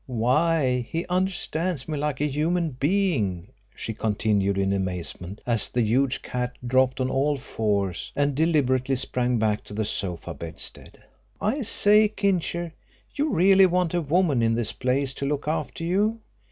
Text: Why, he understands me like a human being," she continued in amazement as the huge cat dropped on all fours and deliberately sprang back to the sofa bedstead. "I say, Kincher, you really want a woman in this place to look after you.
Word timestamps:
Why, 0.07 0.79
he 0.89 1.05
understands 1.09 1.87
me 1.87 1.95
like 1.95 2.21
a 2.21 2.25
human 2.27 2.71
being," 2.71 3.51
she 3.75 3.93
continued 3.93 4.57
in 4.57 4.73
amazement 4.73 5.41
as 5.45 5.69
the 5.69 5.83
huge 5.83 6.23
cat 6.23 6.53
dropped 6.65 6.99
on 6.99 7.11
all 7.11 7.37
fours 7.37 8.11
and 8.15 8.33
deliberately 8.33 8.95
sprang 8.95 9.37
back 9.37 9.63
to 9.65 9.75
the 9.75 9.85
sofa 9.85 10.33
bedstead. 10.33 11.03
"I 11.39 11.61
say, 11.61 12.07
Kincher, 12.07 12.73
you 13.13 13.29
really 13.31 13.67
want 13.67 13.93
a 13.93 14.01
woman 14.01 14.41
in 14.41 14.55
this 14.55 14.71
place 14.73 15.13
to 15.13 15.27
look 15.27 15.47
after 15.47 15.83
you. 15.83 16.21